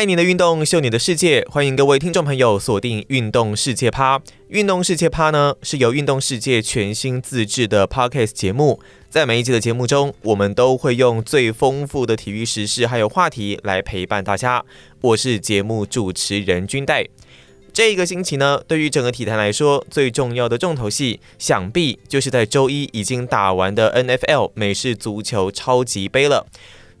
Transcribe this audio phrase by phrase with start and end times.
[0.00, 4.18] 爱你的运动，秀你的世界，欢迎各位听众朋友锁定《运动世界趴》。
[4.48, 8.80] 《运动世界趴》呢是由运动世界全新自制的 Podcast 节目，
[9.10, 14.64] 在每一集的节目中，我们都会用最丰富的体育时事还有话题来陪伴大家。
[15.02, 17.04] 我是节目主持人君代。
[17.70, 26.46] 这个星期呢，对于整个体坛来说，最重要的重头戏，想必就是在周一已经打完的 NFL 美式足球超级杯了。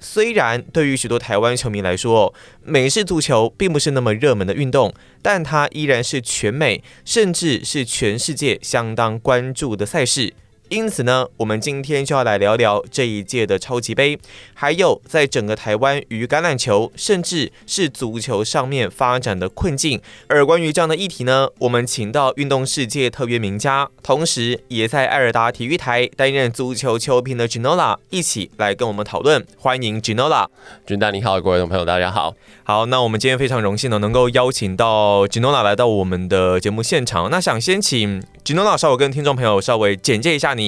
[0.00, 10.32] 虽然对于许多台湾球迷来说，美式足球并不是那么热门的运动，但它依然是全美甚至是全世界相当关注的赛事。
[10.70, 14.16] 因此呢，我们今天就要来聊聊这一届的超级杯，
[14.54, 20.00] 还有在整个台湾与橄榄球甚至是足球上面发展的困境。
[20.28, 29.44] 而关于这样的议题呢，我们请到运动世界特约名家，同时也在爱尔达体育台担任足球球评的 Ginola 一起来跟我们讨论。
[29.58, 30.46] 欢迎 Ginola，
[30.86, 32.32] 君大你好，各位朋友大家好。
[32.62, 37.28] 好，那我们今天非常荣幸呢，能够邀请到 Ginola 来到我们的节目现场。
[37.28, 40.59] 那想先请 Ginola 稍微跟听众朋友稍微简介一下你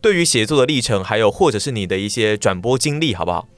[0.00, 3.48] 对于写作的历程，还有或者是你的一些转播经历，好不好？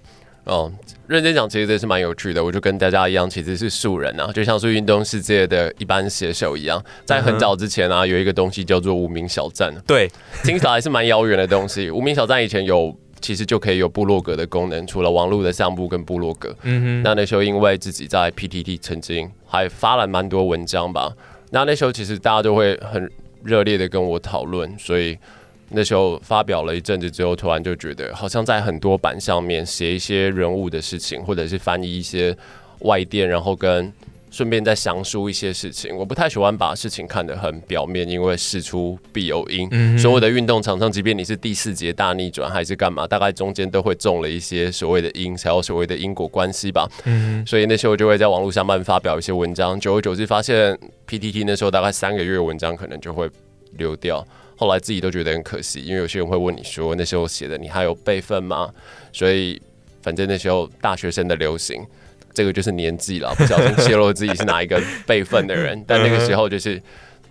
[0.44, 0.72] 哦，
[1.06, 2.44] 认真讲，其实这是蛮有趣的。
[2.44, 6.82] 我就跟大家一样，其实是素人啊，就像是运动世界的一般写手一样。
[7.05, 9.74] 在很早之前啊，有一个东西叫做无名小站。
[9.86, 10.10] 对，
[10.42, 11.91] 听起来还是蛮遥远的东西。
[11.91, 12.97] 无名小站以前有。
[13.22, 16.56] 其实就可以有部落格的功能，除了网络的项目跟部落格。
[16.62, 17.02] 嗯哼。
[17.02, 21.12] 那那时候因为自己在 PTT 曾经还发了蛮多文章吧，
[21.50, 23.12] 那那时候其实大家都会很
[23.44, 25.19] 热烈的跟我讨论，所以
[25.70, 32.36] 那时候发表了一阵子之后，突然就觉得好像在很多版上面写一些人物的事情，或者是翻译一些
[32.80, 33.92] 外电，然后跟。
[34.32, 39.66] 顺便再详述一些事情，我不太喜欢把事情看得很表面，因为事出必有因。
[39.72, 46.88] 嗯、所有的运动场上，即便你是第四节大逆转还是干嘛，大概中间都会中了一些所谓的因，才有所谓的因果关系吧。
[47.06, 53.28] 嗯，所以那时候就会在网络上慢发表一些文章，久而久之发现 PTT 那时候大概三个月文章可能就会
[53.78, 54.25] 流掉，
[54.60, 58.71] 后来自己都觉得很可惜，因为有些人会问你说那时候写的你还有备份吗？
[59.10, 59.59] 所以
[60.03, 61.82] 反正那时候大学生的流行。
[62.34, 65.82] 这个就是年纪了，不小心泄露自己是哪一个备份的人。
[65.87, 66.76] 但那个时候就是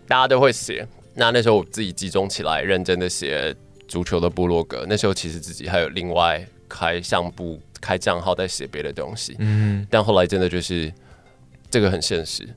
[0.07, 3.55] 大家都会写，那那时候我自己集中起来，认真的写
[3.87, 4.87] 足球的部落格。
[4.89, 9.35] 那时候其实自己还有另外开相簿、开账号在写别的东西。
[9.37, 10.91] 嗯，但后来真的就是
[11.69, 12.49] 这个很现实，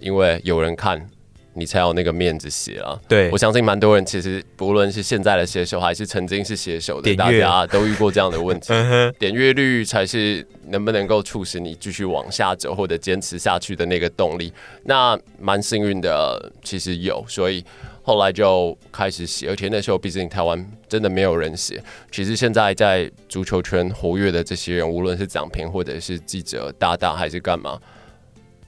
[0.00, 1.08] 因为有人看。
[1.58, 3.00] 你才有那个面子写啊！
[3.08, 8.74] 对，我相信蛮多人其实不论是现在的写手还是曾经是写手的，大家都遇过这样的问题。
[9.18, 14.52] 点阅率才是能不能够促使你继续往下走或者坚持下去的那个动力。
[14.84, 17.64] 那蛮幸运的，其实有，所以
[18.02, 19.48] 后来就开始写。
[19.48, 21.82] 而且那时候毕竟台湾真的没有人写。
[22.12, 27.80] 其实现在在足球圈活跃的这些人，无论是奖评或者是记者、大大还是干嘛，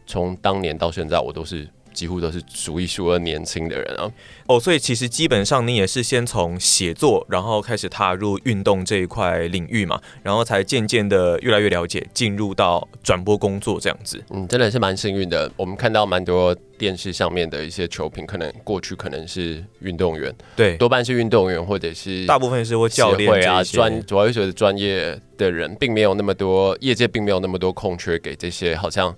[0.07, 1.69] 从当年到现在，我都是。
[1.93, 4.11] 几乎都是数一数二年轻的人啊！
[4.47, 14.23] 哦，所以其实基本上你也是先从写作，然后开始踏入运动这一块领域嘛，然后才渐渐的越来越了解，进入到转播工作这样子。
[14.31, 15.51] 嗯，真的是蛮幸运的。
[15.57, 29.15] 我们看到蛮多电视上面的一些球评，可能过去可能是运动员，对，多半是运动员或者是大部分是或教练啊，专主要是专业的人，并没有那么多业界并没有那么多空缺给这些好像。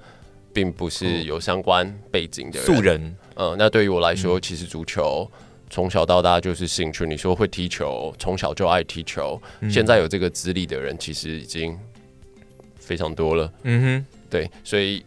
[0.52, 5.30] 并不是有相关背景的人素人，嗯，那对于我来说，其实足球
[5.68, 7.06] 从小到大就是兴趣。
[7.06, 9.40] 你说会踢球，从小就爱踢球，
[9.70, 11.78] 现在有这个资历的人，其实已经
[12.78, 13.52] 非常多了。
[13.62, 15.04] 嗯哼，对，所以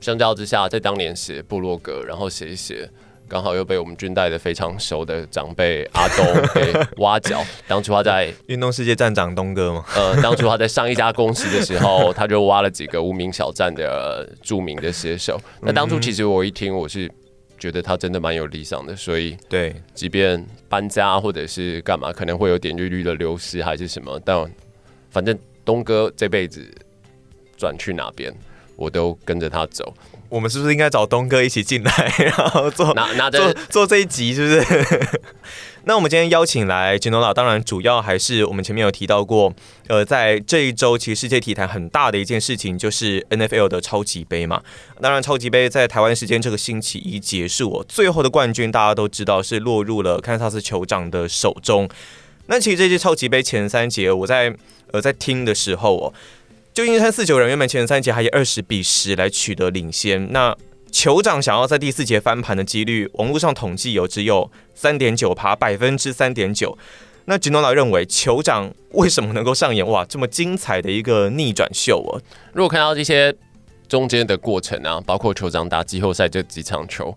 [0.00, 2.88] 相较之下，在当年写部落格，然后写一写。
[3.30, 7.40] 刚好又被我们军代的非常熟的长辈阿东给挖角。
[7.68, 15.40] 当初他在 运动世界站长东哥嘛，呃，当初他在上一家公司的时候，他就挖了几个无名小站的著名的写手。
[15.60, 17.08] 那当初其实我一听，我是
[17.56, 24.44] 觉得他真的蛮有理想的，所以对，即便搬家或者是干嘛，可能会有点阅率的流失还是什么，但
[25.08, 26.68] 反正东哥这辈子
[27.56, 28.34] 转去哪边，
[28.74, 29.94] 我都跟着他走。
[30.30, 35.20] 我们是不是应该找东哥一起进来，然后做拿拿做做这一集，是不是？
[35.84, 39.52] 那我们今天邀请来 Ginola，当然主要还是我们前面有提到过，
[39.88, 44.62] 呃，在这一周其实世界体坛很大的一件事情就是 NFL 的超级杯嘛。
[45.00, 51.88] 当然，超级杯在台湾时间这个星期一结束哦，最后的冠军大家都知道是落入了堪萨斯酋长的手中。
[52.46, 54.54] 那其实这届超级杯前三节，我在
[54.92, 56.12] 呃在听的时候哦。
[56.72, 60.56] 旧金山四九人原本前三节还以二十比十来取得领先，那
[60.92, 66.78] 酋长想要在第四节翻盘的几率，网络上统计有只有三点九趴，百分之三点九。
[67.24, 72.14] 那吉诺拉认为酋长为什么能够上演哇这么精彩的一个逆转秀啊？
[72.52, 73.34] 如果看到这些
[73.88, 77.16] 中间的过程啊，包括酋长打季后赛这几场球，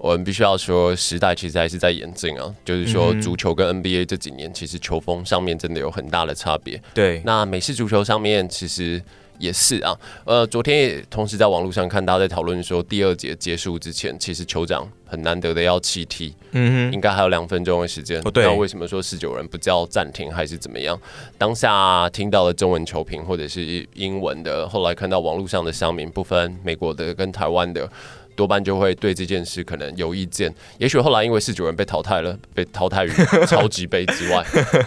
[0.00, 2.54] 我们必须要说，时代其实还是在演进啊。
[2.64, 6.82] 就是说，足球跟 NBA 这几年其实球风上面真的有很大的差别。
[6.94, 9.00] 对，那美式足球上面其实。
[9.40, 18.22] 也是啊，呃，昨天也同时在网络上看大家在讨论说，第二节结束之前，其实酋长很难得的要弃踢，嗯哼，应该还有两分钟的时间。
[18.34, 21.00] 那为什么说十九人不叫暂停还是怎么样？
[21.38, 27.90] 当下听到了中文球评或者是英文的，后来看到网络上的乡民，不分美国的跟台湾的，
[28.40, 30.50] 多半就会对这件事可能有意见。
[30.78, 33.10] 也许后来因为四九人被淘汰了，被淘汰于
[33.46, 34.42] 超级杯之外，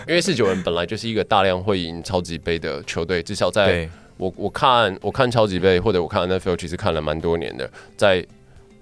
[0.07, 3.87] 因为四九人本来就是一个大量会赢超级杯的球队，至少在。
[4.17, 8.23] 我我看我看超级杯或者我看 NFL，其实看了蛮多年的，在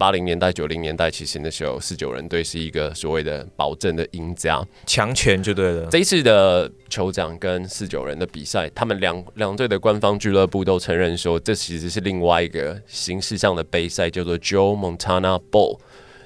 [0.02, 5.86] 八零年代九零年代，其实那时候四九人队是一个所谓的保证的赢家，强权就对了。
[5.92, 15.78] 这一次的酋长跟四九人的比赛，他们两两队的官方俱乐部都承认说，这其实是另外一个形式上的杯赛，叫做 Joe Montana Bowl。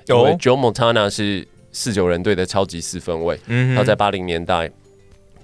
[0.09, 3.39] 因为 Joe Montana 是四九人队的超级四分卫，
[3.77, 4.71] 他在八零年代。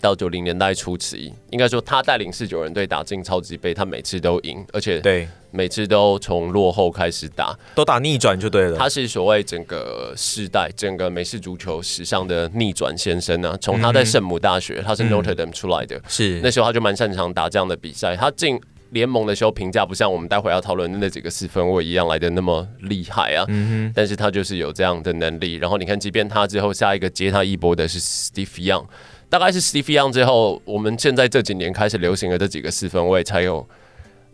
[0.02, 8.76] 到九零年代初期，应该说他带领四九人队打进超级杯，他每次都赢，而且对每次都从落后开始打，都打逆转就对了。
[8.76, 13.58] 他是所谓整个世代、整个美式足球史上的逆转先生呢、啊。
[13.60, 18.16] 从他在圣母大学，嗯、他是 Notre Dame 出来的，是那时候他就蛮擅长打这样的比赛。
[18.16, 18.60] 他进
[18.90, 25.54] 联盟的时候评价不像我们待会要讨论的那几个四分卫一样来的那么厉害啊，嗯哼，但是他就是有这样的能力。
[25.54, 28.84] 然后你看，即便他之后下一个接他一波的是 Steve Young。
[29.32, 33.67] 大概是 Steve Young 之后，我们现在这几年开始流行的这几个四分卫，才有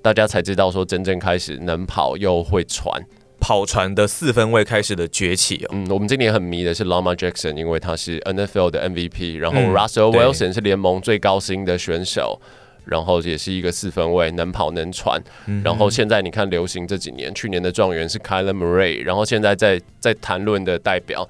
[0.02, 3.00] 大家才知道说真正开始能跑又会传
[3.38, 5.68] 跑船的四分位开始的崛起哦。
[5.70, 12.40] 嗯，我们今年很迷的是 Lamar Jackson，因为他是 NFL 的 MVP，然后 Russell Wilson 是联盟最高薪的选手，
[12.84, 15.22] 然后也是一个四分位，能跑能传。
[15.62, 21.28] 然后现在你看流行这几年，去年的状元是 Kyler Murray，然后现在在在谈论的代表。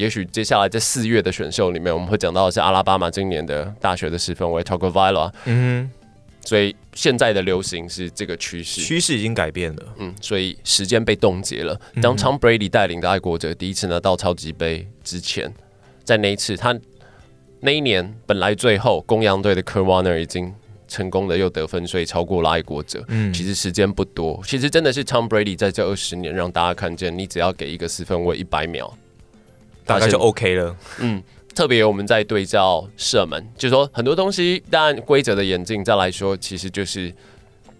[0.00, 5.30] 也许接下来在四月的选秀里面，我们会讲到的是阿拉巴马今年的大学的四分卫 Tagovailoa。
[5.44, 5.90] 嗯，
[6.42, 9.82] 所以现在的流行是这个趋势，趋势已经改变了。
[9.98, 11.78] 嗯，所以时间被冻结了。
[12.00, 15.52] 当 Tom Brady 带领的爱国者第一次拿到超级杯之前，
[16.02, 16.74] 在那一次他
[17.60, 20.54] 那一年本来最后公羊队的 Kurt Warner 已经
[20.88, 23.04] 成功的又得分，所以超过了爱国者。
[23.08, 28.96] 嗯，其实时间不多，其实真的是 Tom Brady 在这二十年让大家看见，你只要给一个四分卫一百秒。
[29.90, 30.76] 大概就 OK 了。
[31.00, 31.22] 嗯，
[31.54, 37.12] 特别我们在对照射门，就是说很多东西，当然规则的演进再来说，其实就是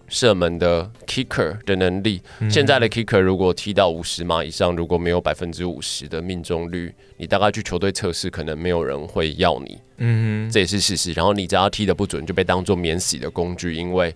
[0.07, 2.21] 射门的 kicker 的能力。
[2.39, 9.79] 嗯、现在的 kicker 如果踢到五十码以上，如果没有百分之五十的命中率，你大概去球队测试，可能没有人会要你。
[9.97, 11.13] 嗯哼，这也是事实。
[11.13, 14.13] 然后你只要踢的不准，就被当做免洗的工具，因为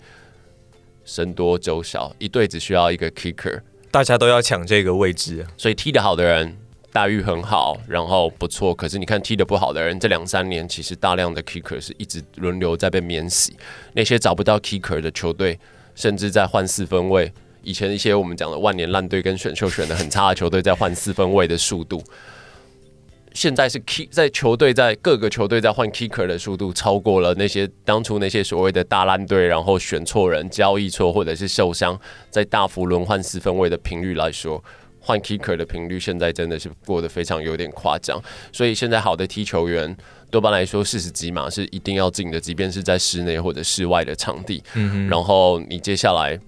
[1.06, 6.58] 僧多粥少，一队只需要一个 kicker，大家都要抢这个位置，所以踢得好的人。
[6.96, 8.74] 待遇很好，然后不错。
[8.74, 13.54] 可是你看踢得不好的人，这两三年其实大量的 kicker 是一直轮流在被免洗。
[13.92, 15.60] 那些找不到 kicker 的球队，
[15.94, 17.30] 甚至在换四分卫。
[17.64, 22.02] 以前一些我们讲的万年烂队跟选秀选的很差的球队，在换四分卫的速度，
[23.34, 32.00] 现在是 kick 在球队在各个球队在换 kicker 的速度，超过了那些当初那些所谓的大烂队，然后选错人、交易错或者是受伤，
[32.30, 34.64] 在大幅轮换四分卫的频率来说。
[35.06, 38.20] 换 kicker 的频率现在真的是过得非常有点夸张，
[38.52, 39.96] 所以现在好的踢球员
[40.32, 44.64] 多半来说四十几码是一定要进的，即便是在室内或者室外的场地。
[44.74, 46.40] 嗯哼，然后你接下来。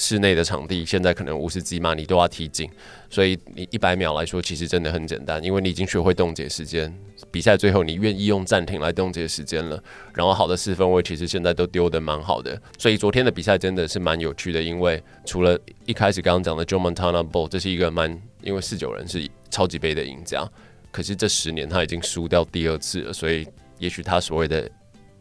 [0.00, 2.70] 室内的场地现在可能五十几码，你都要踢进，
[3.10, 6.96] 所以你一百秒来说，其实真的很简单，因为你已经学会冻结时间。
[7.32, 9.82] 比赛最后，你愿意用暂停来冻结时间了。
[10.14, 14.62] 然后好的四分卫其实现在都丢得蛮好的，所以昨天的比赛真的是蛮有趣的。
[14.62, 20.48] 因为除了一开始刚刚讲的 Joe Montana Bowl，这是一个蛮因为四九人是超级杯的赢家，
[20.92, 23.44] 可是这十年他已经输掉第二次了，所以
[23.80, 24.70] 也许他所谓的。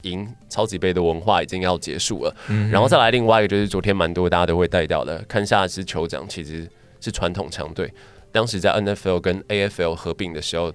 [0.03, 6.67] 赢超级杯的文化已经要结束了，嗯、然后再来另外一个就是昨天蛮多大家都会带掉的，看下支酋长其实
[7.01, 7.91] 是传统强队，
[8.31, 10.73] 当时在 NFL 跟 AFL 合并的时候，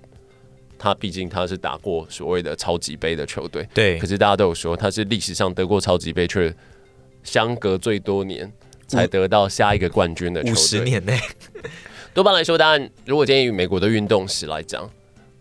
[0.78, 6.52] 他毕竟他是打过所谓的超级杯的球队，对，可是大家都有说他是历史上得过超级杯却
[7.22, 8.52] 相隔最多年
[8.88, 11.18] 才得到下一个冠军的球队，五十年内，
[12.12, 14.90] 多半来说，当然如果建议美国的运动史来讲，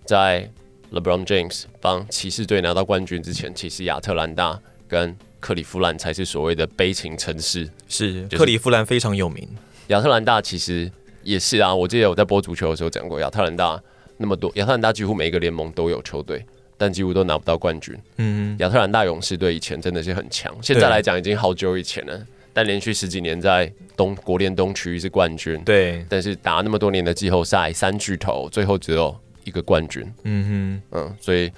[0.06, 0.50] 在
[0.91, 7.69] LeBron James 帮骑士队拿到冠军之前，其实亚特兰大跟克利夫兰才是所谓的悲情城市。
[7.88, 9.48] 是，克利夫兰非常有名。
[9.88, 10.91] 亚特兰大其实
[11.24, 13.81] 也是啊，我记得我在播足球的时候讲过，亚特兰大
[14.17, 16.45] 那么多，亚特兰大几乎每一个联盟都有球队，
[16.77, 17.98] 但几乎都拿不到冠军。
[18.17, 22.21] 嗯，亚特兰大勇士队以前真的是很强，现在来讲已经好久以前了。
[22.53, 31.51] 但连续十几年在东国联东区是冠军，对，但是打那么多年的季后赛，三巨头最后只有一个冠军，嗯哼，嗯，所以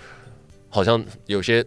[0.70, 1.66] 好像有些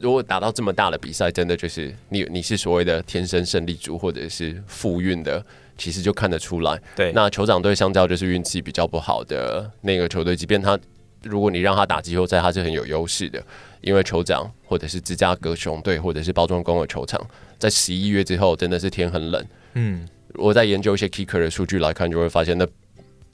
[0.00, 5.44] 如果打到这么大的比赛，真的就是你你是所谓的天生胜利组或者是富运的，
[5.78, 6.80] 其实就看得出来。
[6.94, 10.78] 对，那酋长队相较就是运气比较不好的那个球队，即便他
[11.22, 13.42] 如果你让他打季后赛，他是很有优势的。
[13.82, 17.24] 因为酋长或者是芝加哥熊队或者是包装工的球场，
[17.56, 19.46] 在十一月之后真的是天很冷。
[19.74, 22.66] 嗯，我在研究一些 kicker 的数据来看，就会发现那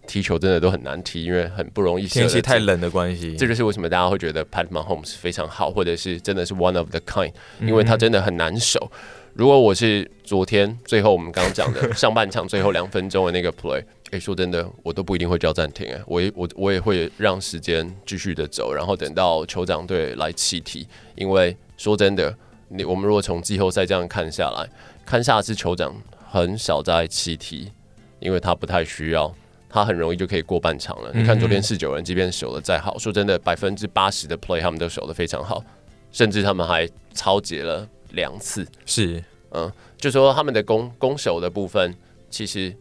[0.07, 2.07] 踢球真的都很难踢，因为很不容易。
[2.07, 8.91] 天气太冷的关系，这就是为什么大家会觉得 Pat Mahomes 非常好，或者是真的是 one of the kind，因为他真的很难守。
[9.35, 13.83] 如果我是昨天最后我们刚刚讲的上半场最后两分钟的那个 play。
[14.11, 20.87] 诶，说真的，我都不一定会叫暂停诶，我也我我也会让时间继续的走，然后等到酋长队来弃踢。
[21.15, 22.37] 因为说真的，
[22.69, 24.69] 你我们如果从季后赛这样看下来，
[25.07, 25.95] 看下次酋长
[26.31, 27.73] 很少在弃踢，
[28.21, 29.35] 因为他不太需要，
[29.73, 31.11] 他很容易就可以过半场了。
[31.15, 35.65] 嗯、你看昨天四九人，即便守的再好，说真的，百分之八十的 play 他们都守的非常好，
[36.13, 38.67] 甚至他们还超截了两次。
[38.87, 41.93] 是，嗯，就说他们的攻攻守的部分，
[42.31, 42.73] 其实。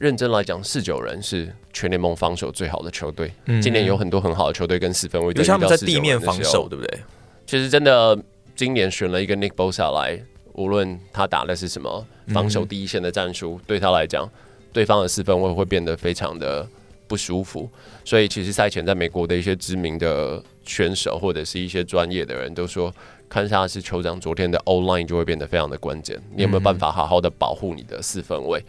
[0.00, 3.30] 认真来讲，四九人是全联盟防守最好的球队。
[3.44, 7.00] 嗯、今年有很多很好的球队跟四分卫，尤其他们在地面防守，对不对？
[7.46, 8.18] 其实真的，
[8.56, 10.18] 今年选了一个 Nick Bosa 来，
[10.54, 14.26] 无论他打的是什么防守第一线的战术，嗯、对他来讲，
[14.72, 16.66] 对方的四分位会变得非常的
[17.06, 17.68] 不舒服。
[18.04, 22.92] 所以，其实赛前在美国的一些知名的选手或者是一些专业的人都说，
[23.28, 26.20] 看下是酋长昨天的 O line 就会变得非常的关键。
[26.34, 28.64] 你有没有办法好好的保护你的四分卫？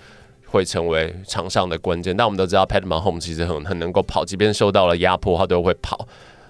[0.46, 6.06] 会成为场上的关键，但我们都知道，Pat Mahomes 其实很很能够跑，即便受到了压迫，他都会跑。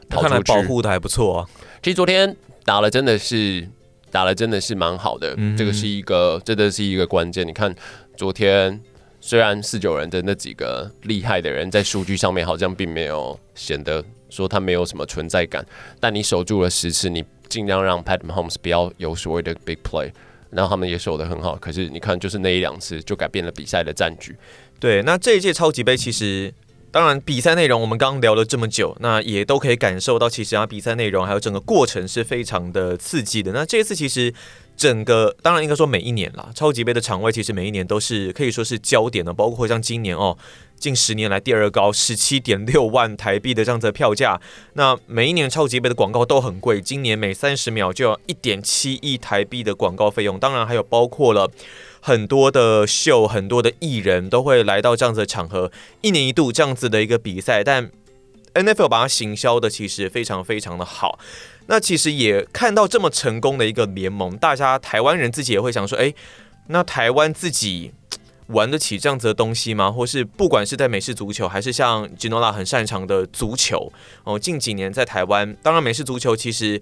[0.10, 1.48] 跑看来保护的还不错啊。
[1.84, 3.70] 其实昨天打了真的是
[4.10, 7.48] 打了真的是蛮好的，嗯、这个是一个真的是一个关键。
[7.48, 7.72] 你看
[8.18, 8.82] 昨天
[9.22, 15.66] 虽然四九人的那几个厉害的人在数据上面好像并没有显得说他没有什么存在感，
[16.00, 20.12] 但你守住了十次，你尽量让 Pat Mahomes 不要有所谓的 big play。
[20.50, 24.36] 然后他们也守得很好，可是你看，就是那一两次就改变了比赛的战局。
[24.82, 26.54] 对，那这一届超级杯其实，
[26.92, 33.54] 当然比赛内容我们刚刚聊了这么久，那也都可以感受到，其实啊比赛内容还有整个过程是非常的刺激的。
[33.54, 34.34] 那这一次其实
[34.82, 40.36] 整个，当然应该说每一年啦，超级杯的场位其实每一年都是可以说是焦点的，包括像今年哦。
[40.80, 44.42] 近十年来第二高，十七点六万台币的这样子的票价。
[44.74, 50.40] 那每一年超级杯的广告都很贵，今年每三十秒就要一点七亿台币的广告费用。
[50.40, 51.52] 当然还有包括了
[52.00, 55.72] 很多的秀，很多的艺人都会来到这样子的场合，
[56.02, 57.64] 一年一度这样子的一个比赛。
[57.64, 57.92] 但
[58.56, 61.20] NFL 把它行销的其实非常非常的好。
[61.68, 66.16] 那其实也看到这么成功的一个联盟，大家台湾人自己也会想说，诶，
[66.68, 67.92] 那台湾自己。
[68.48, 69.90] 玩得起这样子的东西吗？
[69.90, 73.90] 或是不管是在美式足球，还是像 Ginola 很擅长的足球
[74.26, 76.82] 哦，近几年在台湾，当然美式足球其实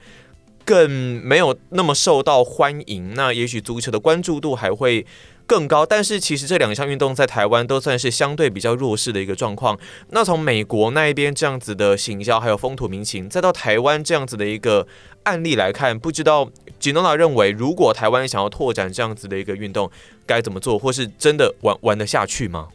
[0.66, 5.06] 更没有那么受到欢迎，那也许足球的关注度还会
[5.50, 5.84] 更高。
[5.84, 9.78] 但是其实这两项运动在台湾都算是相对比较弱势的一个状况。
[10.12, 14.88] 那从美国那一边这样子的行销，还有风土民情，再到台湾这样子的一个
[15.24, 19.90] 案例来看，不知道吉诺娜认为，如果台湾想要拓展这样子的一个运动，
[20.28, 22.68] 该怎么做，或是真的玩玩得下去吗？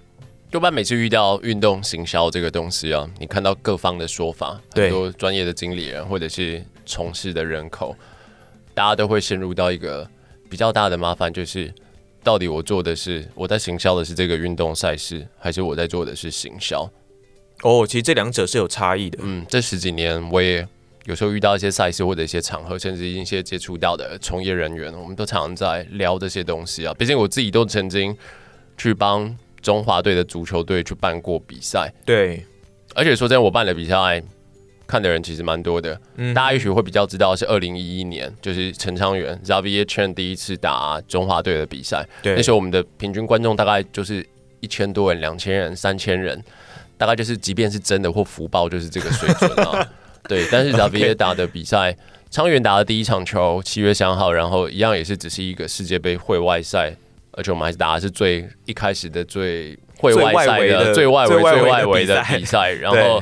[0.51, 7.97] 多半每次遇到运动行销这个东西啊，你看到各方的说法，很多专业的经理人或者是从事的人口，
[8.73, 10.09] 大家都会陷入到一个
[10.49, 11.75] 比较大的麻烦，就是
[12.25, 16.91] 到底我做的是我在行销的是这个运动赛事，还是我在做的是行销？
[17.63, 19.19] 哦，其实这两者是有差异的。
[19.23, 20.67] 嗯，这十几年我也。
[21.07, 26.95] 有时候遇到一些赛事或者一些场合，甚至一些接触到的从业人员，我们都常常在聊这些东西啊。
[26.95, 28.17] 毕竟我自己都曾经
[28.79, 32.43] 去帮中华队的足球队去办过比赛，对。
[32.95, 34.23] 而且说真的，我办的比赛
[34.95, 36.01] 看的人其实蛮多的。
[36.15, 42.07] 嗯，大家也许会比较知道是二零一一年，就是陈昌元 Xavier Chen 第一次打中华队的比赛。
[42.23, 44.25] 对，那时候我们的平均观众大概就是
[44.61, 46.41] 一千多人、两千人、三千人，
[46.97, 49.85] 大概就是即便是真的或福报，就是这个水准啊。
[50.29, 51.97] 对，但是 Xavier 打的比赛，
[52.31, 56.95] 昌元打的第一场球，七月三号，然后一样也是只是一个世界杯会外赛，
[57.33, 63.21] 而且我们还是打的是最一开始的最会外赛的最外围最外围的比赛，然后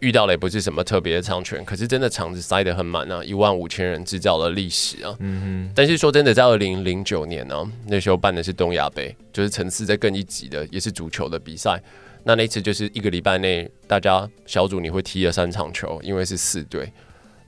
[0.00, 5.16] 遇到了也不是什么特别的场权，可是真的场子塞得很满啊，一万五千人制造了历史啊。
[5.20, 5.72] 嗯哼。
[5.74, 11.80] 但是说真的，在二零零九年呢，那时候办的是东亚杯，就是层次在更一级的，也是足球的比赛。
[12.22, 16.92] 那那次就是一个礼拜内，大家小组你会踢了三场球，因为是四队。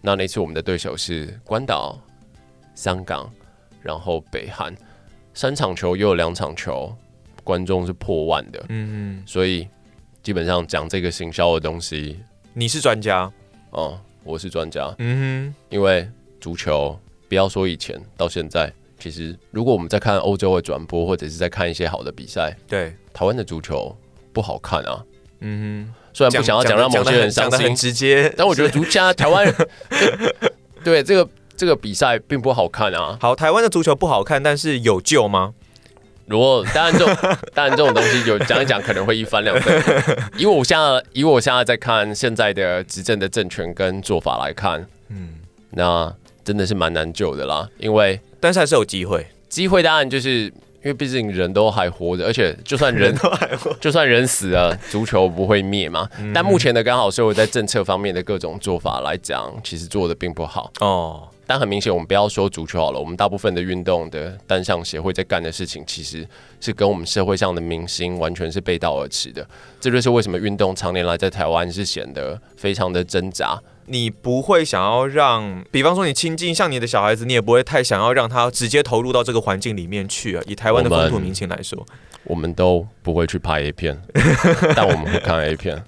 [0.00, 2.00] 那那次我们的对手是关岛、
[2.75, 3.28] 香港，
[3.83, 4.73] 然后北韩，
[5.35, 6.95] 三场球又有两场球，
[7.43, 9.67] 观众是破万的，嗯嗯，所以
[10.23, 12.21] 基本上讲这个行销的东西，
[12.55, 13.31] 你是专家
[13.71, 16.09] 哦，我是专家，嗯哼，因为
[16.40, 23.97] 足球不要说以前到现在，其实如果我们在看欧洲的转播或者是在看一些好的比赛，对台湾的足球
[24.33, 25.05] 不好看啊，
[25.40, 29.55] 嗯哼，虽然不想要讲让某些人伤心，直接，但我觉得足家 台湾人
[30.83, 31.31] 对这个。
[31.59, 33.19] 这个比赛并不好看啊。
[33.21, 35.55] 好，台湾的足球不好看，但是有救吗？
[36.28, 37.16] 如果当然这种
[37.54, 39.82] 当然这种东西有讲一讲可能会一翻两倍。
[40.37, 45.30] 以我现在以我现在在看现在的执政的政权跟做法来看，嗯，
[45.70, 46.12] 那
[46.44, 47.68] 真的是蛮难救的啦。
[47.78, 50.52] 因为但是还是有机会，机会当然就是
[50.88, 56.09] 因为毕竟人都还活着，而且就算人，人都还活， 就算人死了，足球不会灭嘛。
[56.18, 61.28] 嗯、但目前的刚好是我在政策方面的各种做法来讲，其实做的并不好哦。
[61.47, 66.26] 但很明显，我们不要说足球好了，我们大部分的运动的单项协会在干的事情，其实
[66.59, 69.47] 是跟我们社会上的明星完全是背道而驰的。
[69.78, 73.61] 这就是为什么运动常年来在台湾是显得非常的挣扎。
[73.88, 80.42] 你不会想要让，比方说你亲近像你的小孩子，你也不会太想要让他直接投入到这个环境里面去啊。
[80.47, 81.85] 以台湾的风土民情来说，
[82.25, 84.00] 我们都不会去拍 A 片，
[84.76, 85.83] 但我们会看 A 片。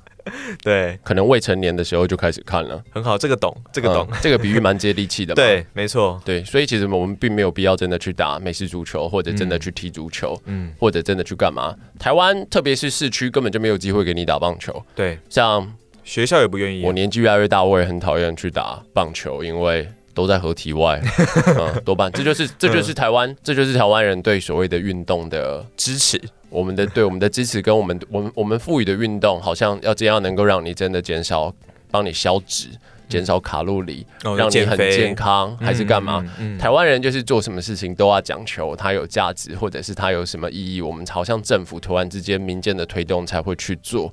[0.63, 5.35] 对，可能未成年的时候就开始看了，很好，这个懂，这个懂，嗯、这个比喻蛮接地气的嘛。
[5.43, 11.75] 对，没错，对，所以其实我们并没有必要真的去打美式足球，或者真的去踢足球，嗯，或者真的去干嘛。
[11.99, 15.67] 台湾特别是市区根本就没有机会给你打棒球，对，像
[16.11, 16.85] 学校也不愿意。
[16.85, 21.01] 我年纪越来越大，我也很讨厌去打棒球，因为都在合体外，
[21.57, 26.21] 嗯，多半这就是这就是台湾，这就是台湾人对所谓的运动的支持。
[26.49, 31.55] 我们的对我们的支持跟我们我们我们赋予的运动，好像要这样能够让你真的减少，
[31.93, 32.67] 帮你消脂，
[33.09, 36.19] 减少卡路里，嗯、让你很健康，还是干嘛？
[36.23, 44.13] 嗯嗯嗯、台湾人就是做什么事情都要讲求它有价值，或者是它有什么意义，我们好像政府突然之间民间的推动才会去做。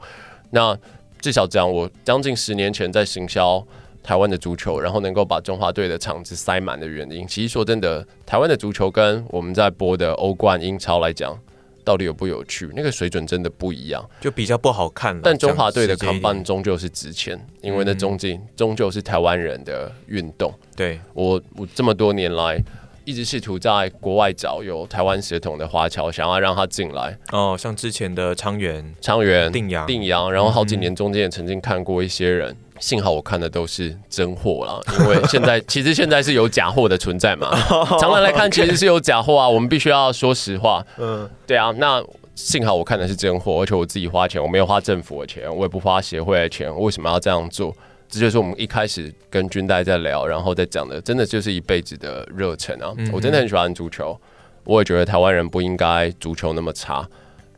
[0.52, 0.78] 那
[1.20, 3.66] 至少这样，我将近十年前在行销
[4.02, 11.38] 台湾的足球，然后能够把中华队的场子塞满的原因，其实说真的，台湾的足球跟我们在播的欧冠、英超来讲。
[11.84, 12.70] 到底有不有趣？
[12.76, 15.18] 那个水准真的不一样，就比较不好看。
[15.22, 20.54] 但中华队的扛棒终究是值钱，因为那终究终究是台湾人的运动。
[20.76, 22.62] 对我，我这么多年来
[23.08, 27.18] 一直试图在国外找有台湾血统的华侨，想要让他进来。
[27.32, 32.52] 哦，像之前的昌元、昌元、定阳、定阳，然后好几年中间也曾经看过一些人。
[32.52, 37.50] 嗯幸好我看的都是真货啦，因为现在 其实现在是有假货的存在嘛。
[38.00, 39.50] 常人来看，其实是有假货啊。
[39.50, 40.86] 我们必须要说实话。
[41.00, 41.72] 嗯，对啊。
[41.78, 42.04] 那
[42.36, 46.72] 幸好我看的是真货，而且我自己花钱，我没有花政府的钱，我也不花协会的钱。
[46.80, 47.76] 为什么要这样做？
[48.10, 52.94] 这就是我们一开始跟军代在聊，然后在讲的，真的就是一辈子的热忱啊。
[52.98, 54.20] 嗯、我真的很喜欢足球，
[54.64, 57.08] 我也觉得台湾人不应该足球那么差。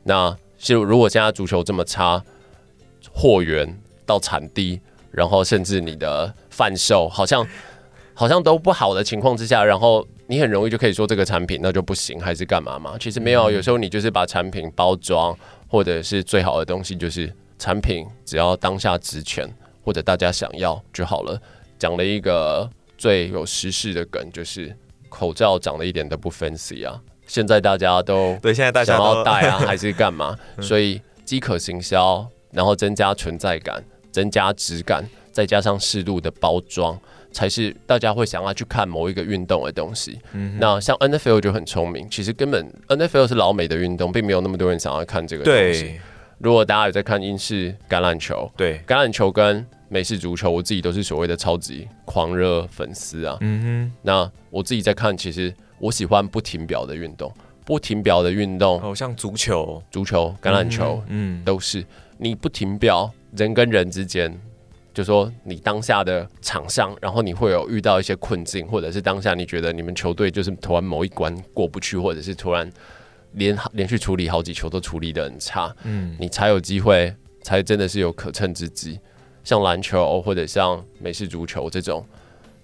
[0.03, 2.23] 那就如果现在足球这么差，
[3.13, 4.79] 货源到产地。
[5.12, 7.45] 然后甚至你的贩售好像
[8.13, 12.95] 好像都不好的情况之下，然后你很容易就可以说这个产品那就不行，还是干嘛嘛？
[12.99, 15.35] 其实没有，有时候你就是把产品包装，
[15.67, 19.51] 或者是最好的东西就是产品，只要当下值钱
[19.89, 21.41] 或者大家想要就好了。
[21.80, 24.71] 讲了一个最有时事的梗，就是
[25.10, 30.38] 口罩长得一点都不 fancy 啊，现在大家都对，现在大家想要戴啊， 还是干嘛？
[30.62, 33.84] 所以饥渴行销，然后增加存在感。
[34.12, 36.99] 增加质感，再加上适度的包装，
[37.32, 40.19] 才是大家会想要去看某一个运动的东西。
[40.34, 45.99] 嗯、那像 NFL 就很聪明，其实根本 NFL 是老美的运动，并没有那么多人想要看这个东西。
[46.39, 53.38] 如果大家有在看英式橄榄球，对橄榄球跟美式足球，我自己都是所谓的超级狂热粉丝啊。
[53.41, 57.34] 嗯哼，那我自己在看，其实我喜欢不停表的运动，
[57.65, 61.84] 不停表的运动，好、哦、像足球、足球、橄榄球，嗯，都是
[62.17, 63.12] 你不停表。
[63.36, 64.36] 人跟人之间，
[64.91, 72.67] 就说你当下的场上，然后你会有遇到一些困境，或者是当下你觉得你们球队就是突然某一关过不去，或者是突然
[73.34, 78.99] 连 连续处理好几球都处理的很差，嗯，你才有机会，才真的是有可乘之机。
[79.43, 82.06] 像篮球或者像美式足球这种，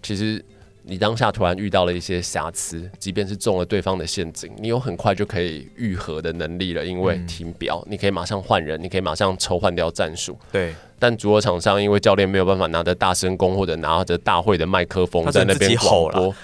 [0.02, 0.44] 其实。
[0.88, 10.38] 你当下突然遇到了一些瑕疵，即便是中了对方的陷阱，你有很快就可以愈合的能力了，因为停表，嗯、你可以马上换人，你可以马上抽换掉战术。
[10.52, 10.76] 对。
[11.00, 16.36] 但足球场上，因为教练没有办法拿着大声公或者拿着大会的麦克风在那边吼了，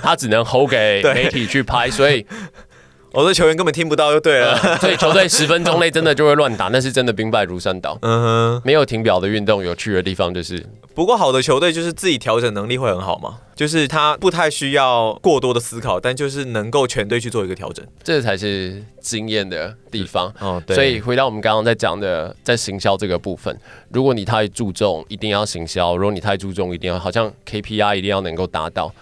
[0.00, 2.24] 他只能吼给 媒体去拍，所以。
[3.14, 7.96] 我的球员根本听不到就对了， 所以球队十分钟内真的就会乱打，那是真的兵败如山倒。
[8.02, 8.22] 嗯
[8.58, 13.38] 哼，没有停表的运动有趣的地方就是，不过好的球队就是自己调整能力会很好嘛。
[13.54, 20.26] 就是他不太需要过多的思考，但就是能够全队去做一个调整，这才是经验的地方。
[20.40, 20.74] 哦，对。
[20.74, 23.56] 所以回到我们刚刚在讲的，在行销这个部分，
[23.90, 28.92] 如果你太注重一定要行销，如果你太注重一定要好像 KPI 一定要能够达到，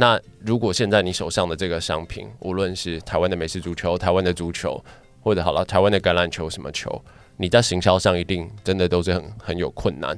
[0.00, 4.80] 那如果现在你手上的这个商品，无论是台湾的美式足球、台湾的足球，
[5.20, 7.02] 或者好了台湾的橄榄球什么球，
[7.36, 10.16] 你在行销上一定真的都是很很有困难。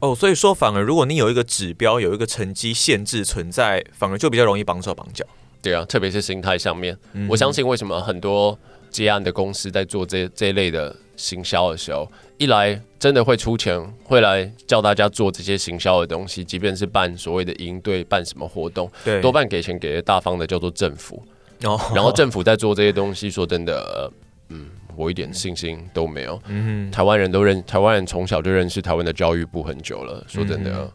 [0.00, 5.24] 哦，所以说反而如果你有一个指标，有一个成绩限制存在，反而就比较容易绑手绑脚。
[5.62, 8.58] 对啊，特别是心态上面，嗯、我相信为什么很多
[8.90, 21.22] 接案的公司在做这这一类的行销的时候，一来真的会出钱，会来叫大家做这些行销的东西，即便是办所谓的营队，办什么活动，对，多半给钱给的大方的叫做政府。
[21.64, 24.12] 哦，然后政府在做这些东西，说真的，
[24.48, 24.68] 嗯。
[24.94, 26.38] 我一点信心都没有。
[26.48, 30.22] 嗯，台湾人都认，台湾人从小就认识台湾的教育部很久了。
[30.28, 30.92] 说真的，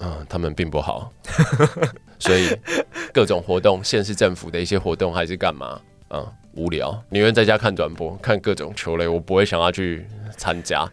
[0.00, 1.10] 嗯、呃，他们并不好，
[2.20, 2.54] 所以
[3.10, 5.80] 各种活动，县市政府的一些活动还是干嘛？
[6.10, 6.26] 嗯，
[6.58, 10.04] 无聊，宁愿在家看转播，看各种球类，我不会想要去
[10.36, 10.90] 参加。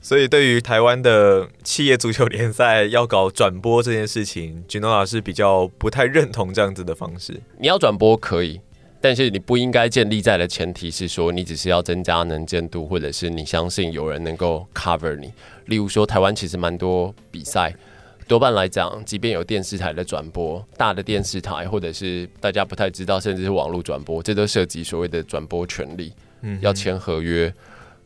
[0.00, 7.40] 所以，对于台湾的企业足球联赛要搞转播这件事情，Gino 老师比较不太认同这样子的方式。
[7.58, 8.60] 你要转播可以。
[9.02, 15.32] 但是你不应该建立在的前提是说，你只是要增加能见度，或者是你相信有人能够 cover 你。
[15.66, 17.74] 例如说，台湾其实蛮多比赛，
[18.30, 26.12] 多半来讲，即便有电视台的转播，大的电视台或者是大家不太知道，甚至是网络转播，这都涉及所谓的转播权利，
[26.42, 27.52] 嗯，要签合约。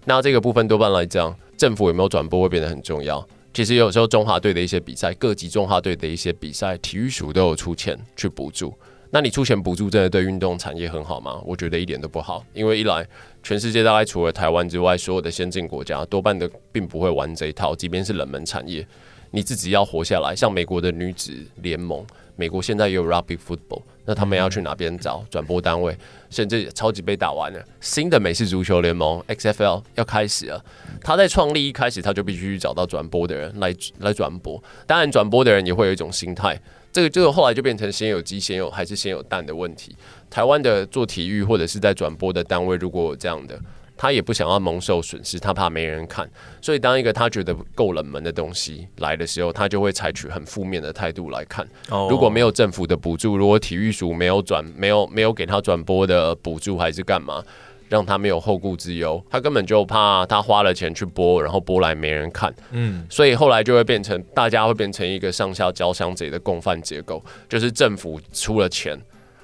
[0.06, 3.22] 那这个部分多半来讲，政府有没有转播会变得很重要。
[3.52, 8.72] 其实有时候中华队的一些比赛，各级中华队的一些比赛，体育署都有出钱去补助。
[9.10, 11.38] 那你出钱补助真的对运动产业很好吗？
[11.44, 13.06] 我觉得一点都不好，因为一来
[13.42, 18.86] 全世界大概除了台湾之外，所有的先进国家多半都并不会玩这一套，即便是冷门产业，
[19.34, 25.98] 你自己要活下来，像美国的女子联盟，美国现在也有 Rugby Football，那他们要去哪边找转播单位？
[26.30, 30.64] 甚至超级杯打完了，新的美式足球联盟 XFL 要开始了，
[31.00, 36.56] 他在创立一开始他就必须找到转播的人来来转播，当然转播的人也会有一种心态。
[36.92, 39.96] 这个就是后来就变成先有鸡先有还是先有蛋的问题。
[40.30, 43.58] 台湾的做体育或者是在转播的单位，如果有这样的，
[43.96, 46.28] 他也不想要蒙受损失，他怕没人看，
[46.60, 51.66] 所以当一个他觉得够冷门的东西来的时候，他就会采取很负面的态度来看。
[52.10, 57.42] 如果没有政府的补助，如果体育署没有转没有没有给他转播的补助，还是干嘛？
[57.86, 68.98] 让他没有后顾之忧，他根本就怕他花了钱去播，然后播来没人看，嗯，所以后来就会变成大家会变成一个上下交相贼的共犯结构，就是政府出了钱，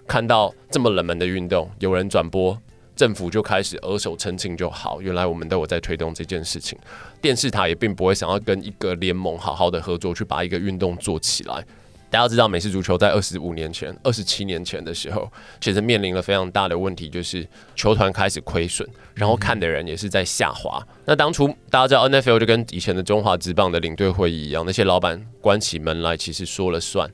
[0.07, 2.59] 看到这么冷门的运动有人转播，
[3.01, 6.79] 政府就开始额手称庆就好，原来我们都有在推动这件事情，
[7.19, 11.65] 电视台也并不会想要跟一个联盟好好的合作去把一个运动做起来。
[12.11, 15.27] 大家知道，美式足球在二十五年前、二十七年前的时候，
[15.63, 20.87] 其实面临了非常大的问题，就是球团开始亏损，然后看的人也是在下滑。
[21.07, 27.11] 那当初大家知道，NFL 就跟以前的中华职棒的领队会议一样，那些老板关起门来其实说了算，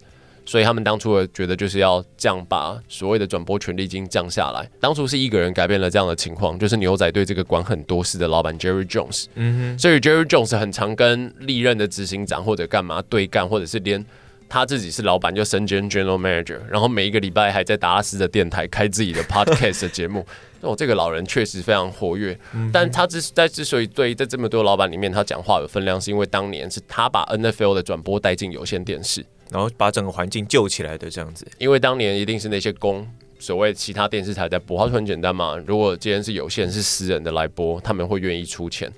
[0.47, 4.67] 所以他们当初觉得就是要降，把所谓的转播权利金降下来。
[4.81, 9.27] 当初是一个人改变了这样的情况，就是牛仔队这个管很多事的老板 Jerry Jones。
[9.35, 14.03] 嗯哼，所以 Jerry Jones 很常跟历任的执行长或者干嘛对干，或者是连。
[14.49, 20.25] 他自己是老板，就身兼 general manager，然后每一个礼拜还在达拉斯的电台 开自己的 podcast 的节目。
[20.61, 22.39] 哦，这个老人确实非常活跃，
[22.73, 31.47] 但他之在之所以对在这么多老板里面他讲话有分量，是因为当年是他把 NFL 的转播带进有线电视，然后把整个环境救起来的这样子。
[31.59, 33.07] 因为当年一定是那些公
[33.39, 38.91] 所谓其他电视台在播，他说很简单嘛，如果今天是有线是私人的来播，他们会愿意出钱。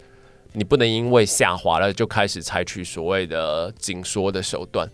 [0.53, 4.89] 你不能因为下滑了就开始采取所谓的紧缩的手段。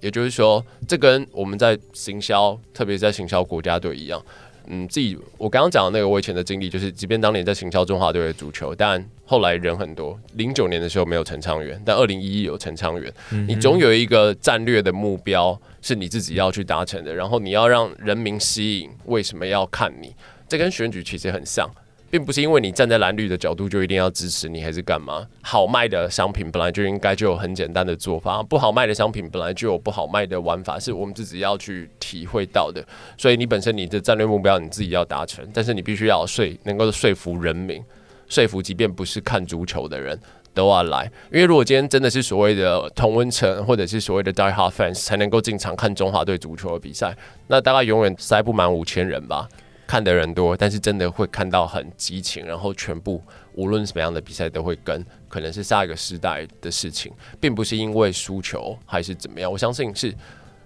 [0.00, 4.24] 也就是说，这跟我们在行销，特别在行销国家队一样。
[4.70, 10.18] 嗯，自己我刚刚讲的那个我以前的经历，就是即便当年在行销中华队的足球，但后来人很多。
[10.34, 13.12] 零九年的时候没有陈昌元，但二零一一有陈昌元。
[13.46, 20.14] 你总有一个战略的目标是你自己要去达成的，然后你要让人民吸引，为什么要看你？
[20.46, 21.68] 这跟选举其实很像。
[22.10, 25.26] 并不是因为你站在蓝绿的角度就一定要支持你，还是干嘛？
[25.42, 32.82] 好卖的商品本来就应该就有很简单的做法，不好卖的商品本来就有不好卖的玩法，是我们自己要去体会到的。
[33.18, 37.82] 所以你本身你的战略目标你自己要达成，但是你必须要说能够说服人民，
[38.28, 40.18] 说服即便不是看足球的人
[40.54, 41.04] 都要来。
[41.30, 47.14] 因为如果今天真的是所谓的同温层或者是所谓的 die hard fans 才能够进场看中华队足球的比赛，
[47.48, 49.46] 那大概永远塞不满五千人吧。
[49.88, 53.20] 看的人多，但是真的会看到很激情，然后全部
[53.54, 59.50] 无论什么样的比赛都会跟，可能是下一个时代的事情，并不是因为输球还是怎么样。
[59.50, 60.14] 我相信是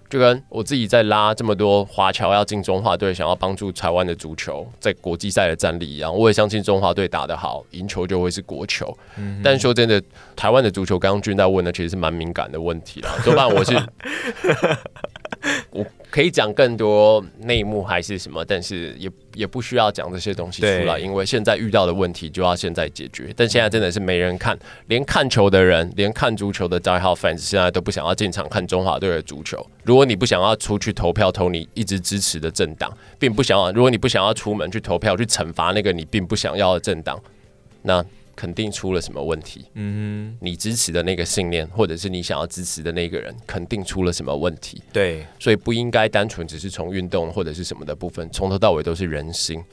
[0.09, 8.95] 就跟我自己在拉这么多华侨要进中华队，想要帮助台湾的足球在国际赛的战力一样，我也相信中华队打得好，赢球就会是国球。
[9.15, 10.03] 嗯、但说真的，
[10.35, 13.09] 台湾的足球，刚刚俊在问的其实是蛮敏感的问题啦。
[13.23, 13.73] 多半我是
[15.71, 15.85] 我。
[16.13, 23.33] 可以讲更多内幕还是什么，但是也也不需要讲这些东西出来，因为现在遇到的问题就要现在解决。
[23.35, 24.55] 但现在真的是没人看，
[24.89, 29.65] 连看球的人，连看足球的 die hard fans 现在都不想要进场看中华队的足球。
[29.81, 37.19] 如果你不想要出去投票投你一直支持的政党，并不想要，如果你不想要出门去投票去惩罚那个你并不想要的政党，
[37.81, 38.05] 那。
[38.35, 39.65] 肯定出了什么问题。
[39.73, 44.81] 嗯哼，你支持的那个信念，或者是你想要支持的那个人，肯定出了什么问题。
[44.91, 49.63] 对，所以不应该单纯只是从运动或者是什么的部分，从头到尾都是人心。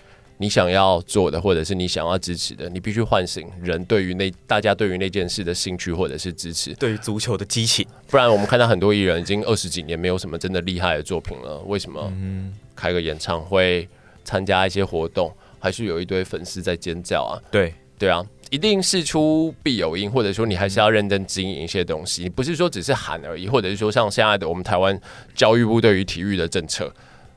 [0.42, 7.86] 你想要做的，或者是你想要支持的，你必须唤醒人对于那大家对于那件事的兴趣或者是支持，对于足球的激情。
[8.08, 12.00] 不然我们看到很多艺人已经二十几年没有什么真的厉害的作品了，为什么？
[12.16, 13.86] 嗯，开个演唱会，
[14.24, 17.36] 参加一些活动，还是有一堆粉丝在尖叫啊？
[17.50, 18.24] 对，对啊。
[18.50, 25.00] 一定事出必有因，或者说你还是要认真经营一些东西，不是说只是喊而已，或者是说像现在的我们台湾
[25.34, 26.92] 教育部对于体育的政策，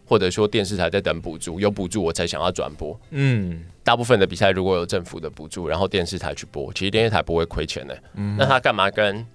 [0.06, 3.00] 或者说电视台在等补助，有补助我才想要转播。
[3.12, 7.96] 嗯，大部分的比赛如果有政府的补助，然后电视台去播，其实电视台不会亏钱的。
[8.16, 9.26] 嗯，那他干嘛跟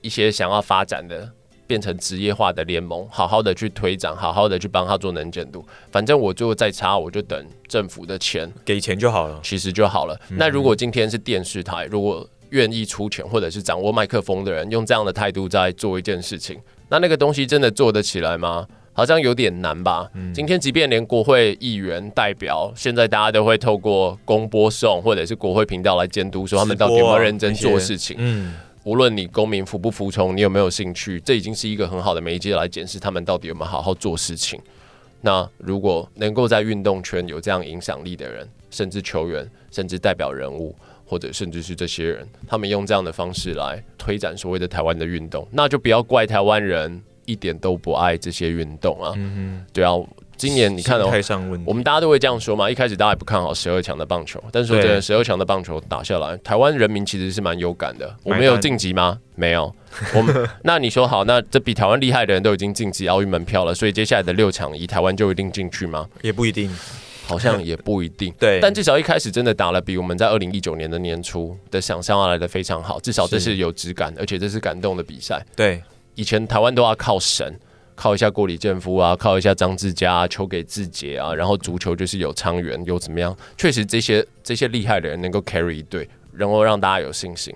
[0.00, 1.32] 一些想要发展的？
[1.70, 5.64] 变成职业化的联盟，好好的去推展，好好的去帮他做能见度。
[5.92, 10.20] 反正我就再差，我就等政府的钱给钱就好了，其实就好了。
[10.30, 18.66] 嗯、那如果今天是电视台，如果愿意出钱，或者是掌握麦克风的人，用这样的态度在做一件事情，那那个东西真的做得起来吗？
[18.92, 20.10] 好像有点难吧。
[20.14, 28.16] 嗯、今天即便连国会议员代表，现在大家都会透过公播送或者是国会频道来监督，说他们到底有没有认真做事情。
[28.18, 28.56] 嗯。
[28.84, 34.60] 无论你公民服不服从，你有没有兴趣，这已经是一个很好的媒介来检视他们到底有没有好好做事情。
[35.20, 49.12] 那如果能够在运动圈有这样影响力的人，甚至球员，甚至代表人物，或者甚至是这些人，他们用这样的方式来推展所谓的台湾的运动，那就不要怪台湾人一点都不爱这些运动啊。
[49.16, 49.92] 嗯哼，对啊。
[50.40, 51.12] 今年你看哦，
[51.66, 52.70] 我们大家都会这样说嘛。
[52.70, 58.16] 一开始大家也不看好十二强的棒球，但是说真的，十二强的棒球打下来，台湾人民其实是蛮有感的。
[58.22, 59.18] 我们有晋级吗？
[59.34, 59.70] 没有。
[60.14, 66.08] 我们 那你说好，那这比台湾厉害的人都已经晋级奥运门票了，所以接下来的六强，以台湾就一定进去吗？
[66.22, 66.74] 也不一定，
[67.26, 68.32] 好像也不一定。
[68.40, 75.44] 对，但至少一开始真的打了比我们在二零一九年的年初的想象要来的非常好，至少这是有质感，而且这是感动的比赛。
[75.54, 75.82] 对，
[76.14, 77.54] 以前台湾都要靠神。
[78.00, 83.36] 靠一下郭李建夫啊，靠一下张志佳，球给志杰啊，然后足球就是有昌元，有怎么样？
[83.58, 87.54] 确实这些这些厉害的人能够 carry 一队，然后让大家有信心。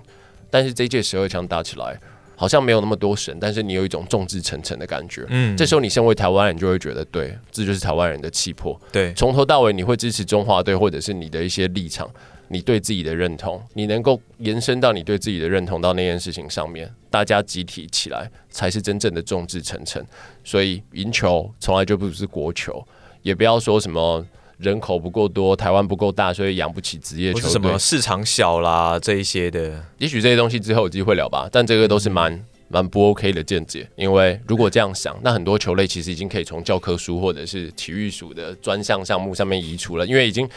[0.51, 1.99] 但是这届十二强打起来，
[2.35, 5.25] 好像没有那么多神，但是你有一种众志成城的感觉。
[5.29, 8.79] 嗯，这时候你身为台湾人，就会觉得对，这就是台湾人的气魄。
[8.91, 12.07] 对，从头到尾你会支持中华队，或者是你的一些立场。
[12.47, 20.03] 你对自己的认同，你能够延伸到你对自己的认同到那件事情上面，大家集体起来才是真正的众志成城。
[20.43, 22.85] 所以赢球从来就不是国球，
[23.23, 24.23] 也不要说什么
[24.57, 29.83] 人口不够多，台湾不够大，所以养不起职业球队，什么市场小啦这一些的。
[29.97, 33.89] 也许这些东西之后有机会聊吧，但这个都是蛮蛮不 OK 的见解。
[33.95, 40.47] 因为如果这样想，那很多球类其实已经可以从教科书或者是体育署的专项项目上面移除了，因为已经。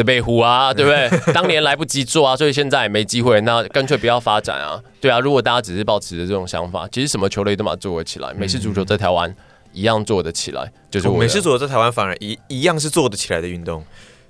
[0.00, 1.08] 的北湖啊，对不对？
[1.34, 4.82] 当年来不及做啊，所以现在也没机会，那干脆不要发展啊。
[4.98, 8.32] 对啊，如果大家只是抱持着这种想法，其实什么球类都把它做得起来。
[8.32, 9.34] 美式足球在台湾
[9.74, 13.84] 一样做得起来，就是美式足球在台湾反而一一样是做得起来的运动。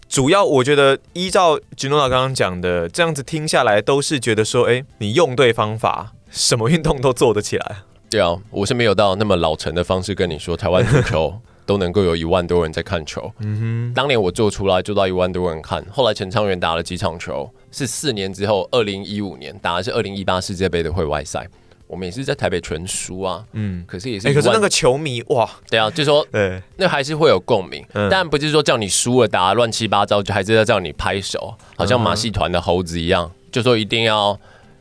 [0.08, 7.76] 主要我觉得依照 Ginola 刚刚讲的，这样子听下来都是觉得说，哎，你用对方法，什么运动都做得起来。
[8.10, 11.40] 对啊，我是没有到那么老成的方式跟你说台湾足球。
[11.70, 13.32] 都能够有一万多人在看球。
[13.38, 21.46] 嗯哼，当年我做出来做到一万多人看，后来陈昌元打了几场球，是四年之后，二零一五年打的是二零一八世界杯的会外赛，
[21.86, 23.44] 我们也是在台北全输啊。
[23.52, 27.86] 嗯，可是也是、欸，可是那个球迷哇，对啊，就说对，那还是会有共鸣。
[27.92, 34.36] 嗯、但不是说叫你输了打乱七八糟，就还是要叫你拍手，好像马戏团的猴子一样，嗯、就说一定要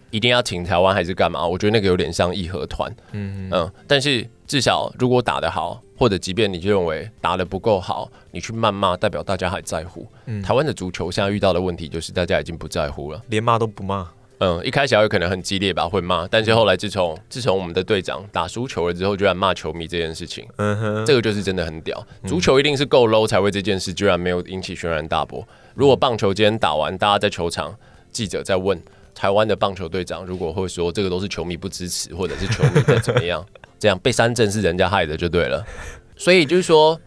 [0.10, 1.45] 一定要请台湾还是干嘛？
[1.45, 2.91] 我觉得那个有点像义和团。
[3.12, 5.80] 嗯嗯，但是至少如果打得好。
[5.99, 10.07] 或者，即便你认为打得不够好，你去谩骂，代表大家还在乎。
[10.27, 14.09] 嗯，台湾的足球现在遇到的问题就是大家已经不在乎了，连骂都不骂。
[14.38, 22.01] 嗯，一开始有可能很激烈吧，会骂，但是后来自从自从我们的队长打输球了之后，居然骂球迷这件事情，嗯哼，这个就是真的很屌。
[22.25, 25.45] 足球一定是够 low 才会这件事居然没有引起轩然大波。
[25.75, 27.75] 如果棒球今天打完，大家在球场，
[28.13, 28.81] 记者在问
[29.13, 33.45] 台湾的棒球队长，如果会说这个都是球迷不支持，或者是球迷在怎么样？
[33.79, 35.65] 这样被三振是人家害的就对了。
[36.17, 36.99] 所以就是说，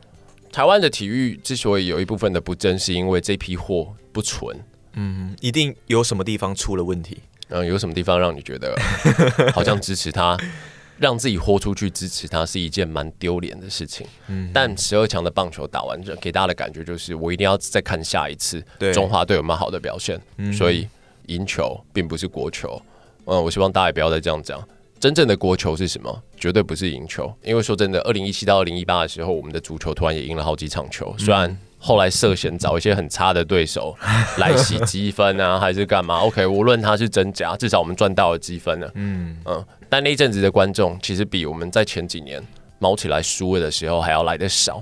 [0.50, 4.58] 台湾的体育之所以有一部分的不振，是因为这批货不纯。
[4.94, 7.18] 嗯，一定有什么地方出了问题。
[7.48, 8.74] 嗯，有什么地方让你觉得
[9.52, 10.36] 好像支持他，
[10.98, 14.06] 让自己豁出去支持他是一件蛮丢脸的事情。
[14.28, 18.62] 嗯，但十二强的棒球打完，这给大家的感觉就是，我一定要再看下一次
[18.94, 20.18] 中华队有没有好的表现。
[20.52, 20.88] 所以
[21.26, 22.80] 赢球并不是国球。
[23.26, 24.62] 嗯，我希望大家也不要再这样讲。
[25.02, 26.22] 真正的国球是什么？
[26.36, 27.28] 绝对不是赢球。
[27.42, 31.12] 因为说真的，二零一七到二零一八的时候，我们的足球突然也赢了好几场球。
[31.18, 33.96] 虽然后来涉嫌找一些很差的对手
[34.38, 38.88] 来洗积分啊， 还是干嘛？OK，无论他是真假，至少我们赚到了积分了。
[38.94, 39.64] 嗯嗯。
[39.88, 42.40] 但那一阵子的观众其实比我们在前几年
[42.78, 44.80] 毛起来输了的时候还要来得少，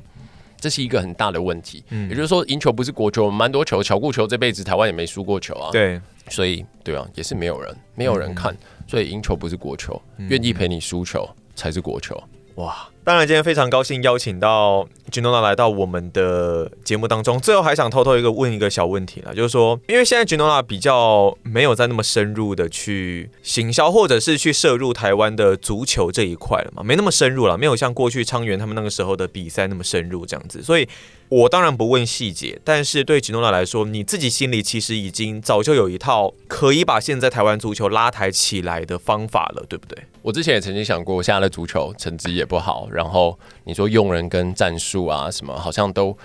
[0.61, 1.83] 这是一个很大的问题。
[1.89, 5.71] 也就是说，赢球不是国球，我们蛮多球巧固球这辈子台湾也没输过球啊。
[5.73, 8.55] 对，所以对啊，也是没有人，没有人看。
[8.90, 11.24] 所以赢球不是国球，愿意陪你输球
[11.55, 12.20] 才是国球。
[12.57, 17.41] 哇，当然今天非常高兴邀请到 Ginola 来到我们的节目当中。
[17.41, 30.89] 最后还想偷偷一个问一个小问题啦，就是说，因为现在 Ginola 比较没有在那么深入的去行销，或者是去涉入台湾的足球这一块了嘛，没那么深入了，没有像过去昌元他们那个时候的比赛那么深入这样子，所以。
[31.31, 39.97] 我当然不问细节，但是对吉诺拉来说，你自己心里其实已经早就有一套可以把现在台湾足球拉抬起来的方法了，对不对？
[40.23, 46.16] 我之前也曾经想过，现在的足球成绩也不好，然后你说用人跟战术啊什么，好像都。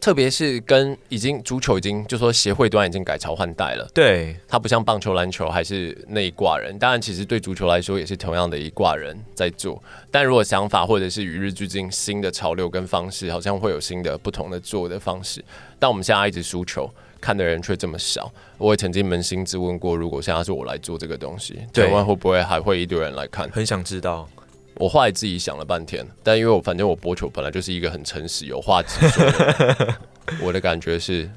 [0.00, 6.78] 特别是跟已经足球已经就说协会端已经改朝换代了，对，它不像棒球、篮球还是那一挂人。
[6.78, 9.82] 当然，其实对足球来说也是同样的一挂人在做。
[10.10, 15.42] 但如果想法或者是与日俱进，新的潮流跟方式，好像会有新的不同的做的方式。
[15.78, 18.30] 但我们现在一直输球，看的人却这么少。
[18.58, 23.48] 我也曾经扪心自问过，如果现在是我来做这个东西，台湾会不会还会一堆人来看？
[23.48, 24.28] 很想知道。
[24.76, 29.96] 我后来自己想了半天，但因为我反正我播球本来就是一个很诚实、有话直说的。
[30.40, 31.30] 我的感觉是，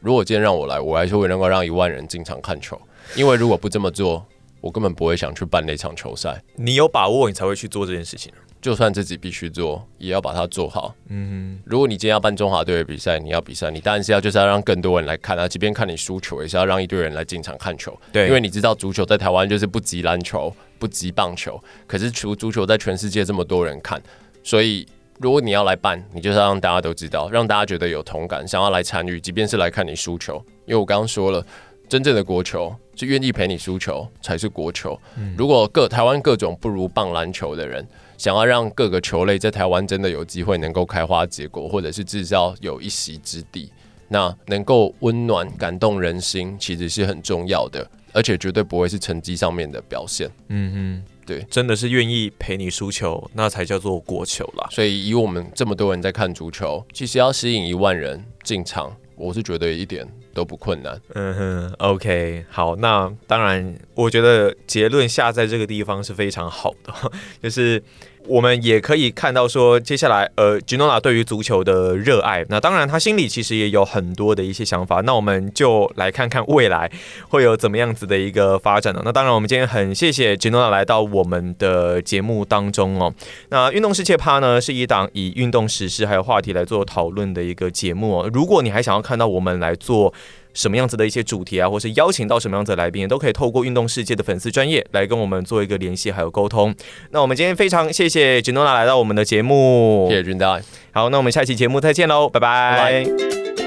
[0.00, 2.80] 如果今天让我来，我还是会能够让一万人进场看球。
[3.14, 4.24] 因为如果不这么做，
[4.60, 6.42] 我根本不会想去办那场球赛。
[6.56, 8.32] 你有把握，你才会去做这件事情。
[8.62, 10.94] 就算自己必须做，也要把它做好。
[11.08, 15.46] 嗯哼，如果你今天要办中华队的比赛，你要比赛，你当然是要就是要让更多人来看啊。
[15.46, 17.94] 即便看你输球，也是要让一堆人来进场看球。
[18.10, 20.50] 对，因为你知道足球在台湾就是不及篮球，
[20.84, 21.58] 不及棒球。
[21.86, 24.02] 可是足足球在全世界这么多人看，
[24.42, 24.86] 所以
[25.18, 30.36] 如果你要来办，你就是要让大家都知道，让大家觉得有同感，想要来参与，即便是来看你输球。
[30.66, 31.46] 因为我刚刚说了，
[31.88, 35.00] 真正的国球是愿意陪你输球才是国球。
[35.16, 37.86] 嗯，如果各台湾各种不如棒篮球的人。
[38.16, 43.68] 想要让各个球类在台湾真的有机会能够开花结果，或者是至少有一席之地，
[44.06, 50.30] 那能够温暖感动人心，其实是很重要的，而且绝对不会是成绩上面的表现。
[50.48, 54.66] 嗯哼，对，真的是愿意陪你输球，那才叫做国球啦。
[54.70, 61.00] 所以以我们这么多人在看足球，其实要吸引一万人进场，我是觉得一点都不困难。
[61.14, 66.94] 嗯哼，OK，好，那当然，我觉得结论下在这个地方是非常好的，
[67.42, 67.82] 就是
[68.26, 76.90] 我们也可以看到说，接下来呃，Ginola 对于足球的热爱，那当然他心里其实也有很多的一些想法，那我们就来看看未来
[77.28, 79.02] 会有怎么样子的一个发展呢？
[79.04, 83.12] 那当然，我们今天很谢谢 Ginola 来到我们的节目当中哦。
[83.50, 88.30] 那运动世界趴呢，是一档以运动时事还有话题来做讨论的一个节目哦。
[88.32, 90.12] 如果你还想要看到我们来做。
[90.54, 96.74] 什么样子的一些主题啊，或是邀请到什么样子的来宾，都可以透过运动世界的粉丝专业来跟我们做一个联系还有沟通。
[97.10, 100.60] 那我们今天非常谢谢 Ginola 来到我们的节目，谢谢君大。
[100.92, 102.76] 好，那我们下期节目再见喽，拜拜。
[102.76, 103.63] 拜拜。